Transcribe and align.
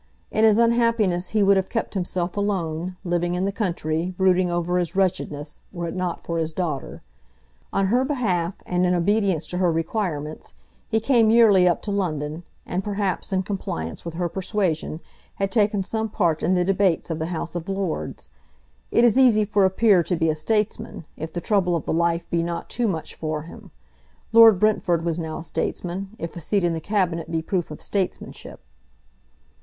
In 0.31 0.45
his 0.45 0.57
unhappiness 0.57 1.29
he 1.29 1.43
would 1.43 1.57
have 1.57 1.69
kept 1.69 1.93
himself 1.93 2.35
alone, 2.35 2.97
living 3.03 3.35
in 3.35 3.45
the 3.45 3.51
country, 3.51 4.15
brooding 4.17 4.49
over 4.49 4.79
his 4.79 4.95
wretchedness, 4.95 5.59
were 5.71 5.89
it 5.89 5.95
not 5.95 6.23
for 6.23 6.39
his 6.39 6.51
daughter. 6.51 7.03
On 7.71 7.85
her 7.85 8.03
behalf, 8.03 8.55
and 8.65 8.83
in 8.83 8.95
obedience 8.95 9.45
to 9.45 9.59
her 9.59 9.71
requirements, 9.71 10.53
he 10.89 10.99
came 10.99 11.29
yearly 11.29 11.67
up 11.67 11.83
to 11.83 11.91
London, 11.91 12.41
and, 12.65 12.83
perhaps 12.83 13.31
in 13.31 13.43
compliance 13.43 14.03
with 14.03 14.15
her 14.15 14.27
persuasion, 14.27 15.01
had 15.35 15.51
taken 15.51 15.83
some 15.83 16.09
part 16.09 16.41
in 16.41 16.55
the 16.55 16.65
debates 16.65 17.11
of 17.11 17.19
the 17.19 17.27
House 17.27 17.53
of 17.53 17.69
Lords. 17.69 18.31
It 18.89 19.03
is 19.03 19.19
easy 19.19 19.45
for 19.45 19.65
a 19.65 19.69
peer 19.69 20.01
to 20.01 20.15
be 20.15 20.31
a 20.31 20.35
statesman, 20.35 21.05
if 21.15 21.31
the 21.31 21.41
trouble 21.41 21.75
of 21.75 21.85
the 21.85 21.93
life 21.93 22.27
be 22.31 22.41
not 22.41 22.71
too 22.71 22.87
much 22.87 23.13
for 23.13 23.43
him. 23.43 23.69
Lord 24.33 24.59
Brentford 24.59 25.05
was 25.05 25.19
now 25.19 25.37
a 25.37 25.43
statesman, 25.43 26.15
if 26.17 26.35
a 26.35 26.41
seat 26.41 26.63
in 26.63 26.73
the 26.73 26.81
Cabinet 26.81 27.29
be 27.29 27.43
proof 27.43 27.69
of 27.69 27.83
statesmanship. 27.83 28.61